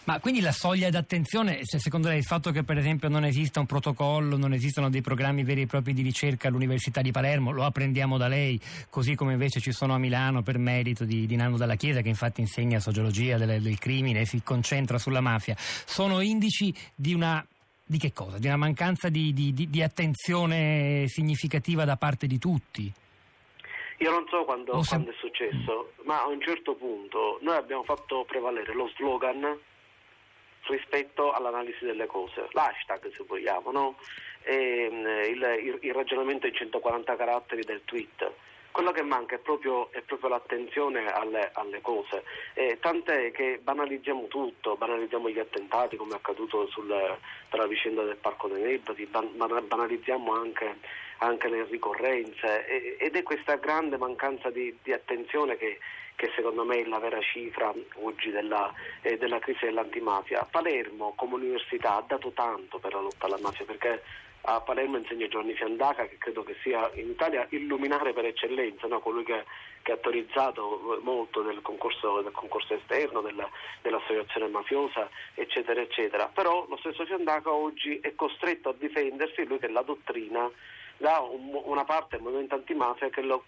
Ma 0.05 0.19
quindi 0.19 0.41
la 0.41 0.53
soglia 0.53 0.91
d'attenzione, 0.91 1.65
cioè 1.65 1.81
secondo 1.81 2.09
lei 2.09 2.19
il 2.19 2.25
fatto 2.25 2.51
che 2.51 2.65
per 2.65 2.77
esempio 2.77 3.09
non 3.09 3.25
esista 3.25 3.61
un 3.61 3.67
protocollo, 3.67 4.37
non 4.37 4.53
esistono 4.53 4.91
dei 4.91 5.01
programmi 5.01 5.45
veri 5.45 5.63
e 5.63 5.67
propri 5.67 5.95
di 5.95 6.03
ricerca 6.03 6.49
all'Università 6.49 7.01
di 7.03 7.13
Palermo, 7.13 7.53
lo 7.53 7.65
apprendiamo 7.65 8.19
da 8.19 8.27
lei, 8.27 8.61
così 8.91 9.15
come 9.15 9.33
invece 9.33 9.61
ci 9.61 9.71
sono 9.71 9.95
a 9.95 9.99
Milano 9.99 10.43
per 10.43 10.59
merito 10.59 11.05
di, 11.05 11.25
di 11.25 11.37
Nando 11.37 11.57
Dalla 11.57 11.77
Chiesa 11.77 12.01
che 12.01 12.09
infatti 12.09 12.41
insegna 12.41 12.81
sociologia 12.81 13.39
del, 13.39 13.63
del 13.63 13.79
crimine 13.79 14.23
e 14.23 14.27
si 14.27 14.43
concentra 14.43 14.99
sulla 14.99 15.21
mafia, 15.21 15.55
sono 15.57 16.21
indici 16.21 16.75
di 16.97 17.15
una 17.15 17.47
di 17.93 17.99
che 17.99 18.13
cosa? 18.13 18.39
Di 18.39 18.47
una 18.47 18.57
mancanza 18.57 19.09
di, 19.09 19.33
di, 19.33 19.53
di, 19.53 19.69
di, 19.69 19.83
attenzione 19.83 21.05
significativa 21.07 21.85
da 21.85 21.97
parte 21.97 22.27
di 22.27 22.39
tutti? 22.39 22.93
Io 23.99 24.11
non 24.11 24.27
so 24.29 24.45
quando, 24.45 24.83
se... 24.83 24.97
quando, 24.97 25.11
è 25.11 25.15
successo, 25.19 25.93
ma 26.05 26.23
a 26.23 26.27
un 26.27 26.41
certo 26.41 26.75
punto 26.75 27.39
noi 27.43 27.57
abbiamo 27.57 27.85
fatto 27.85 28.25
prevalere 28.25 28.73
lo 28.73 28.91
slogan 28.97 29.59
rispetto 30.63 31.33
all'analisi 31.33 31.85
delle 31.85 32.07
cose, 32.07 32.49
l'hashtag 32.53 33.13
se 33.15 33.25
vogliamo, 33.27 33.71
no? 33.71 33.97
e, 34.43 34.89
mm, 34.91 35.07
il, 35.07 35.59
il, 35.65 35.79
il, 35.83 35.95
ragionamento 35.95 36.47
in 36.47 36.55
140 36.55 37.17
caratteri 37.17 37.63
del 37.63 37.83
tweet. 37.85 38.33
Quello 38.73 38.91
che 38.91 39.03
manca 39.03 39.37
è 39.37 39.39
proprio, 39.39 39.93
è 39.93 40.01
proprio 40.01 40.31
l'attenzione 40.31 41.07
alle, 41.13 41.51
alle 41.53 41.83
cose, 41.83 42.25
eh, 42.55 42.79
tant'è 42.81 43.31
che 43.31 43.61
banalizziamo 43.63 44.27
tutto, 44.29 44.77
banalizziamo 44.77 45.29
gli 45.29 45.39
attentati 45.39 45.97
come 45.97 46.15
è 46.15 46.17
accaduto 46.17 46.67
sul, 46.69 46.89
per 47.49 47.59
la 47.59 47.67
vicenda 47.67 48.03
del 48.03 48.17
Parco 48.17 48.49
dei 48.49 48.63
Nebbati, 48.63 49.05
ban, 49.05 49.29
banalizziamo 49.37 50.33
anche, 50.33 50.79
anche 51.19 51.49
le 51.49 51.65
ricorrenze 51.65 52.67
e, 52.67 52.97
ed 52.99 53.15
è 53.15 53.23
questa 53.23 53.57
grande 53.57 53.99
mancanza 53.99 54.51
di, 54.51 54.77
di 54.83 54.93
attenzione 54.93 55.57
che 55.57 55.79
che 56.15 56.31
secondo 56.37 56.65
me 56.65 56.79
è 56.79 56.85
la 56.85 56.99
vera 56.99 57.21
cifra 57.21 57.73
oggi 57.95 58.31
della, 58.31 58.73
eh, 59.01 59.17
della 59.19 59.39
crisi 59.39 59.65
dell'antimafia. 59.65 60.47
Palermo 60.49 61.15
come 61.17 61.35
università 61.35 61.97
ha 61.97 62.05
dato 62.07 62.31
tanto 62.31 62.79
per 62.79 62.95
la 62.95 63.01
lotta 63.01 63.27
alla 63.27 63.39
mafia 63.41 63.65
perché 63.65 64.03
a 64.43 64.61
Palermo 64.61 64.97
insegna 64.97 65.29
Giovanni 65.29 65.55
Fiandaca 65.55 66.07
che 66.07 66.19
credo 66.19 66.43
che 66.43 66.57
sia 66.63 66.91
in 66.95 67.11
Italia 67.11 67.47
illuminare 67.51 68.13
per 68.13 68.25
eccellenza, 68.25 68.87
no? 68.89 68.99
colui 69.01 69.25
che, 69.25 69.45
che, 69.83 69.93
ha 69.93 69.95
autorizzato 69.95 71.01
molto 71.03 71.43
del 71.43 71.63
concorso, 71.63 72.23
del 72.23 72.33
concorso 72.33 72.75
esterno, 72.75 73.21
della, 73.21 73.49
dell'associazione 73.83 74.49
mafiosa 74.49 75.09
eccetera 75.35 75.81
eccetera. 75.81 76.29
Però 76.33 76.67
lo 76.69 76.77
stesso 76.79 77.05
Fiandaca 77.05 77.53
oggi 77.53 77.99
è 78.01 78.15
costretto 78.15 78.71
a 78.71 78.75
difendersi, 78.77 79.45
lui 79.45 79.59
che 79.59 79.69
la 79.69 79.83
dottrina 79.83 80.51
da 80.97 81.19
un, 81.21 81.61
una 81.65 81.85
parte 81.85 82.17
del 82.17 82.23
movimento 82.23 82.55
antimafia 82.55 83.11
che 83.11 83.23
lo, 83.23 83.45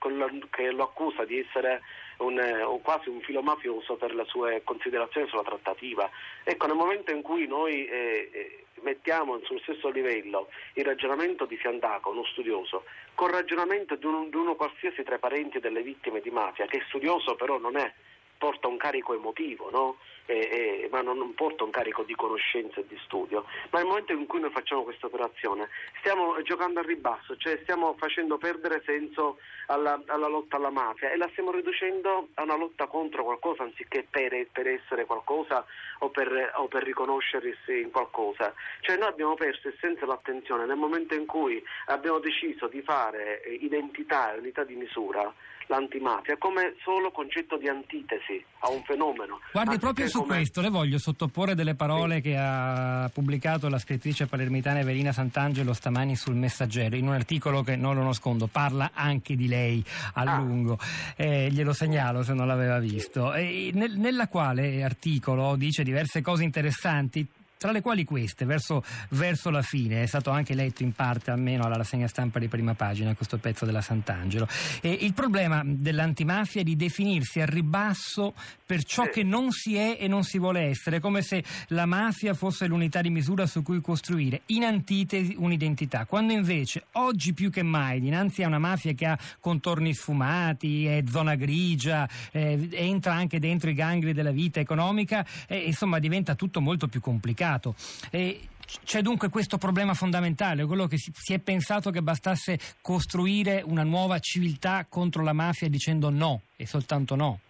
che 0.51 0.71
lo 0.71 0.83
accusa 0.83 1.25
di 1.25 1.39
essere 1.39 1.83
un, 2.19 2.39
un, 2.39 2.81
quasi 2.83 3.09
un 3.09 3.21
filo 3.21 3.43
mafioso 3.43 3.97
per 3.97 4.15
le 4.15 4.25
sue 4.27 4.63
considerazioni 4.65 5.29
sulla 5.29 5.43
trattativa. 5.43 6.09
Ecco, 6.45 6.67
nel 6.67 6.77
momento 6.77 7.13
in 7.13 7.23
cui 7.23 7.47
noi 7.47 7.87
eh, 7.87 8.31
eh, 8.33 8.65
mettiamo 8.83 9.41
sullo 9.45 9.61
stesso 9.61 9.89
livello 9.91 10.49
il 10.75 10.85
ragionamento 10.85 11.45
di 11.47 11.57
Fiandaco, 11.57 12.11
uno 12.11 12.25
studioso, 12.25 12.85
col 13.15 13.31
ragionamento 13.31 13.97
di, 13.97 14.07
un, 14.07 14.29
di 14.31 14.37
uno 14.37 14.55
qualsiasi 14.55 15.03
tra 15.03 15.17
i 15.17 15.19
parenti 15.19 15.59
delle 15.59 15.83
vittime 15.83 16.21
di 16.21 16.31
mafia, 16.31 16.67
che 16.67 16.83
studioso 16.89 17.35
però 17.35 17.59
non 17.59 17.77
è, 17.77 17.93
porta 18.39 18.69
un 18.69 18.77
carico 18.77 19.15
emotivo, 19.15 19.71
no? 19.71 19.97
eh, 20.27 20.85
eh, 20.85 20.89
ma 20.91 21.03
non, 21.03 21.19
non, 21.19 21.35
porta 21.35 21.65
un 21.65 21.71
carico 21.71 22.03
di 22.03 22.15
conoscenza 22.15 22.81
e 22.81 22.87
di 22.87 22.99
studio. 23.05 23.45
Ma 23.71 23.79
nel 23.79 23.89
momento 23.89 24.13
in 24.13 24.27
cui 24.27 24.41
noi 24.41 24.51
facciamo 24.51 24.83
questa 24.83 25.07
operazione 25.07 25.69
stiamo 25.99 26.41
giocando 26.43 26.81
a 26.81 26.83
ribasso, 26.83 27.37
cioè 27.37 27.59
stiamo 27.63 27.95
facendo 27.99 28.39
perdere 28.39 28.83
senso 28.85 29.39
alla, 29.67 30.01
alla, 30.07 30.29
lotta 30.29 30.57
alla 30.57 30.71
mafia 30.71 31.11
e 31.11 31.17
la 31.17 31.29
stiamo 31.33 31.51
riducendo 31.51 32.29
a 32.35 32.43
una 32.43 32.57
lotta 32.57 32.87
contro 32.87 33.25
qualcosa 33.25 33.63
anziché 33.63 34.07
per, 34.09 34.47
per 34.53 34.67
essere 34.67 35.05
qualcosa 35.05 35.65
o 36.01 36.11
per, 36.11 36.53
o 36.57 36.69
per 36.69 36.83
riconoscersi 36.83 37.81
in 37.81 37.91
qualcosa. 37.91 38.55
Cioè 38.81 38.97
noi 38.97 39.09
abbiamo 39.09 39.35
perso 39.35 39.69
essenza 39.69 40.07
l'attenzione 40.07 40.67
nel 40.67 40.77
momento 40.77 41.15
in 41.15 41.27
cui 41.27 41.63
abbiamo 41.87 42.19
deciso 42.19 42.67
di 42.67 42.83
fare 42.83 43.43
identità 43.61 44.35
e 44.35 44.39
unità 44.39 44.65
di 44.65 44.75
misura 44.75 45.33
l'antimafia 45.67 46.37
come 46.37 46.75
solo 46.83 47.11
concetto 47.11 47.57
di 47.57 47.69
antitesi 47.69 48.43
a 48.61 48.71
un 48.71 48.83
fenomeno. 48.85 49.41
Guardi, 49.53 49.79
proprio 49.79 50.09
su 50.09 50.21
come... 50.21 50.37
questo 50.37 50.61
le 50.61 50.71
voglio 50.71 50.99
sottoporre 50.99 51.55
delle 51.55 51.75
parole 51.75 52.17
sì. 52.17 52.23
che 52.23 52.37
ha 52.37 53.11
pubblicato 53.13 53.69
la 53.69 53.79
scrittrice 53.79 54.27
palermitana 54.27 54.81
Evelina 54.81 55.13
Sant'Angelo 55.13 55.73
stamani 55.73 56.17
sul 56.17 56.35
Messaggero, 56.35 56.97
in 56.97 57.07
un 57.07 57.15
articolo 57.15 57.63
che, 57.63 57.77
non 57.77 57.95
lo 57.95 58.03
nascondo, 58.03 58.47
parla 58.47 58.91
anche 58.95 59.37
di 59.37 59.49
lei 59.49 59.85
a 60.15 60.23
ah. 60.23 60.39
lungo. 60.39 60.79
Eh, 61.17 61.49
glielo 61.51 61.73
segnalo 61.73 62.23
se 62.23 62.35
non 62.35 62.47
l'aveva 62.47 62.79
visto. 62.79 63.33
E 63.35 63.71
nel, 63.75 63.99
nella 63.99 64.29
quale 64.29 64.83
articolo 64.83 65.57
dice 65.57 65.83
diverse 65.83 66.23
cose 66.23 66.45
interessanti 66.45 67.27
tra 67.65 67.73
le 67.73 67.81
quali 67.81 68.05
queste, 68.05 68.45
verso, 68.45 68.85
verso, 69.13 69.49
la 69.49 69.63
fine, 69.63 70.03
è 70.03 70.07
stato 70.07 70.29
anche 70.29 70.53
letto 70.53 70.83
in 70.83 70.93
parte 70.93 71.31
almeno 71.31 71.65
alla 71.65 71.77
rassegna 71.77 72.07
stampa 72.07 72.39
di 72.39 72.47
prima 72.47 72.75
pagina 72.75 73.15
questo 73.15 73.39
pezzo 73.39 73.65
della 73.65 73.81
Sant'Angelo. 73.81 74.47
E 74.83 74.91
il 74.91 75.15
problema 75.15 75.63
dell'antimafia 75.65 76.61
è 76.61 76.65
di 76.65 76.77
definirsi 76.77 77.41
a 77.41 77.47
ribasso 77.47 78.35
per 78.67 78.85
ciò 78.85 79.05
che 79.05 79.23
non 79.23 79.51
si 79.51 79.77
è 79.77 79.97
e 79.99 80.09
non 80.09 80.25
si 80.25 80.39
vuole 80.39 80.61
essere, 80.61 81.01
come 81.01 81.23
se 81.23 81.43
la 81.69 81.87
mafia 81.87 82.35
fosse 82.35 82.67
l'unità 82.67 83.01
di 83.01 83.09
misura 83.09 83.47
su 83.47 83.63
cui 83.63 83.81
costruire, 83.81 84.43
in 84.47 84.65
antitesi 84.65 85.35
un'identità, 85.39 86.05
quando 86.05 86.35
invece 86.35 86.85
oggi 86.93 87.33
più 87.33 87.49
che 87.49 87.63
mai, 87.63 87.99
dinanzi 87.99 88.43
a 88.43 88.47
una 88.47 88.59
mafia 88.59 88.93
che 88.93 89.07
ha 89.07 89.19
contorni 89.41 89.95
sfumati, 89.95 90.85
è 90.85 91.03
zona 91.09 91.35
grigia, 91.35 92.07
eh, 92.31 92.69
entra 92.73 93.15
anche 93.15 93.39
dentro 93.39 93.71
i 93.71 93.75
gangli 93.75 94.13
della 94.13 94.33
vita 94.33 94.61
economica, 94.61 95.25
eh, 95.49 95.57
insomma 95.61 95.99
diventa 95.99 96.35
tutto 96.35 96.61
molto 96.61 96.89
più 96.89 97.01
complicato 97.01 97.53
passato. 97.55 97.75
E 98.11 98.41
c'è 98.85 99.03
dunque 99.03 99.29
questo 99.29 99.59
problema 99.59 99.95
fondamentale, 99.95 100.65
quello 100.65 100.87
che 100.87 100.97
si, 100.97 101.33
è 101.33 101.39
pensato 101.39 101.91
che 101.91 102.03
bastasse 102.03 102.59
costruire 102.81 103.63
una 103.65 103.85
nuova 103.85 104.19
civiltà 104.19 104.87
contro 104.89 105.23
la 105.23 105.33
mafia 105.33 105.69
dicendo 105.69 106.11
no 106.11 106.43
e 106.57 106.67
soltanto 106.67 107.15
no. 107.15 107.41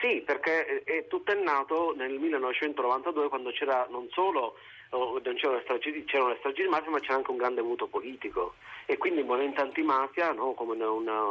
Sì, 0.00 0.20
perché 0.26 0.82
è, 0.82 1.06
tutto 1.06 1.30
è 1.30 1.40
nato 1.40 1.94
nel 1.96 2.18
1992 2.18 3.28
quando 3.28 3.50
c'era 3.50 3.86
non 3.88 4.08
solo 4.10 4.56
non 4.92 5.34
c'erano 5.36 5.56
le 5.56 5.62
stragi, 5.62 6.04
c'erano 6.04 6.30
le 6.30 6.36
stragi 6.38 6.62
di 6.62 6.68
mafia 6.68 6.90
ma 6.90 7.00
c'era 7.00 7.14
anche 7.14 7.30
un 7.30 7.38
grande 7.38 7.62
muto 7.62 7.86
politico 7.86 8.54
e 8.86 8.98
quindi 8.98 9.20
il 9.20 9.26
movimento 9.26 9.62
antimafia, 9.62 10.32
no, 10.32 10.52
come, 10.52 10.74
una, 10.84 11.22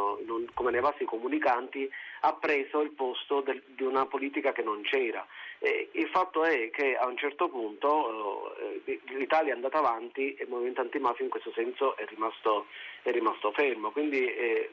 come, 0.54 0.72
nei 0.72 0.80
vasi 0.80 1.04
comunicanti, 1.06 1.90
ha 2.22 2.34
preso 2.34 2.82
il 2.82 2.92
posto 2.92 3.42
del, 3.42 3.62
di 3.66 3.84
una 3.84 4.06
politica 4.06 4.52
che 4.52 4.64
non 4.64 4.82
c'era. 4.82 5.26
E 5.60 5.90
il 5.92 6.08
fatto 6.08 6.44
è 6.44 6.70
che 6.72 6.96
a 6.96 7.06
un 7.06 7.18
certo 7.18 7.50
punto 7.50 8.56
eh, 8.86 9.00
l'Italia 9.10 9.52
è 9.52 9.56
andata 9.56 9.78
avanti 9.78 10.34
e 10.34 10.44
il 10.44 10.50
movimento 10.50 10.82
antimafia 10.82 11.24
in 11.24 11.30
questo 11.30 11.52
senso 11.52 11.96
è 11.98 12.06
rimasto, 12.06 12.68
è 13.04 13.12
rimasto 13.12 13.52
fermo, 13.52 13.92
quindi 13.92 14.26
eh, 14.26 14.72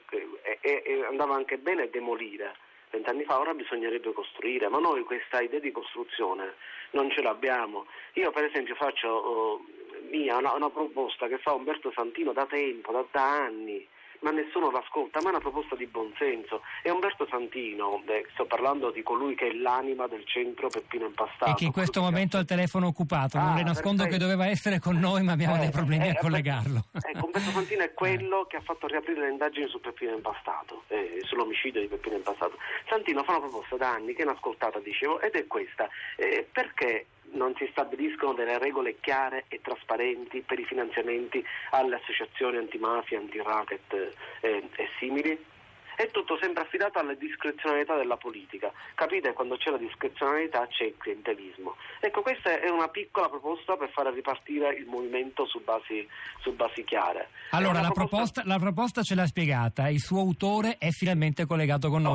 eh, 0.60 1.04
andava 1.06 1.34
anche 1.34 1.58
bene 1.58 1.90
demolire 1.90 2.54
vent'anni 2.90 3.24
fa, 3.24 3.38
ora 3.38 3.54
bisognerebbe 3.54 4.12
costruire, 4.12 4.68
ma 4.68 4.78
noi 4.78 5.02
questa 5.04 5.40
idea 5.40 5.60
di 5.60 5.70
costruzione 5.70 6.54
non 6.92 7.10
ce 7.10 7.22
l'abbiamo. 7.22 7.86
Io 8.18 8.32
per 8.32 8.44
esempio 8.44 8.74
faccio 8.74 9.08
uh, 9.08 10.08
mia 10.10 10.36
una, 10.36 10.52
una, 10.52 10.70
proposta 10.70 11.28
che 11.28 11.38
fa 11.38 11.52
Umberto 11.52 11.92
Santino 11.94 12.32
da 12.32 12.46
tempo, 12.46 12.90
da, 12.90 13.04
da 13.12 13.44
anni, 13.44 13.86
ma 14.20 14.32
nessuno 14.32 14.72
l'ascolta, 14.72 15.20
ma 15.20 15.28
è 15.28 15.30
una 15.30 15.38
proposta 15.38 15.76
di 15.76 15.86
buonsenso. 15.86 16.62
E 16.82 16.90
Umberto 16.90 17.28
Santino, 17.30 18.02
beh, 18.04 18.26
sto 18.32 18.44
parlando 18.46 18.90
di 18.90 19.04
colui 19.04 19.36
che 19.36 19.50
è 19.50 19.52
l'anima 19.52 20.08
del 20.08 20.26
centro 20.26 20.66
Peppino 20.66 21.06
Impastato. 21.06 21.52
E 21.52 21.54
che 21.54 21.66
in 21.66 21.70
questo 21.70 22.00
momento 22.00 22.36
ha 22.36 22.40
il 22.40 22.46
telefono 22.46 22.88
occupato, 22.88 23.38
ah, 23.38 23.44
non 23.44 23.54
le 23.54 23.62
nascondo 23.62 24.02
perfetto. 24.02 24.24
che 24.24 24.30
doveva 24.30 24.50
essere 24.50 24.80
con 24.80 24.98
noi, 24.98 25.22
ma 25.22 25.30
abbiamo 25.30 25.54
eh, 25.54 25.60
dei 25.60 25.70
problemi 25.70 26.08
eh, 26.08 26.10
a 26.10 26.14
collegarlo. 26.16 26.86
Ecco, 27.00 27.26
Umberto 27.26 27.50
Santino 27.50 27.84
è 27.84 27.94
quello 27.94 28.46
che 28.48 28.56
ha 28.56 28.62
fatto 28.62 28.88
riaprire 28.88 29.20
le 29.20 29.30
indagini 29.30 29.68
su 29.68 29.80
Peppino 29.80 30.12
Impastato, 30.12 30.82
eh, 30.88 31.20
sull'omicidio 31.22 31.80
di 31.80 31.86
Peppino 31.86 32.16
Impastato. 32.16 32.56
Santino 32.88 33.22
fa 33.22 33.36
una 33.36 33.46
proposta 33.46 33.76
da 33.76 33.92
anni 33.92 34.12
che 34.12 34.22
è 34.22 34.24
inascoltata, 34.24 34.80
dicevo, 34.80 35.20
ed 35.20 35.36
è 35.36 35.46
questa. 35.46 35.88
Eh, 36.16 36.48
perché 36.50 37.06
non 37.32 37.54
si 37.56 37.66
stabiliscono 37.70 38.34
delle 38.34 38.58
regole 38.58 38.96
chiare 39.00 39.44
e 39.48 39.60
trasparenti 39.60 40.40
per 40.40 40.58
i 40.58 40.64
finanziamenti 40.64 41.44
alle 41.70 41.96
associazioni 41.96 42.56
antimafia, 42.56 43.18
antiracket 43.18 43.92
eh, 44.40 44.68
e 44.74 44.88
simili? 44.98 45.56
È 45.98 46.08
tutto 46.12 46.38
sempre 46.40 46.62
affidato 46.62 47.00
alla 47.00 47.14
discrezionalità 47.14 47.96
della 47.96 48.16
politica. 48.16 48.70
Capite? 48.94 49.32
Quando 49.32 49.56
c'è 49.56 49.70
la 49.70 49.78
discrezionalità 49.78 50.64
c'è 50.68 50.84
il 50.84 50.94
clientelismo. 50.96 51.74
Ecco, 51.98 52.22
questa 52.22 52.60
è 52.60 52.70
una 52.70 52.86
piccola 52.86 53.28
proposta 53.28 53.76
per 53.76 53.90
far 53.90 54.06
ripartire 54.12 54.72
il 54.76 54.86
movimento 54.86 55.44
su 55.44 55.60
basi, 55.64 56.06
su 56.40 56.54
basi 56.54 56.84
chiare. 56.84 57.30
Allora, 57.50 57.80
la 57.80 57.90
proposta... 57.90 58.42
proposta, 58.42 58.42
la 58.44 58.58
proposta 58.60 59.02
ce 59.02 59.16
l'ha 59.16 59.26
spiegata, 59.26 59.88
il 59.88 59.98
suo 59.98 60.20
autore 60.20 60.76
è 60.78 60.90
finalmente 60.90 61.46
collegato 61.46 61.88
con 61.88 62.02
noi. 62.02 62.12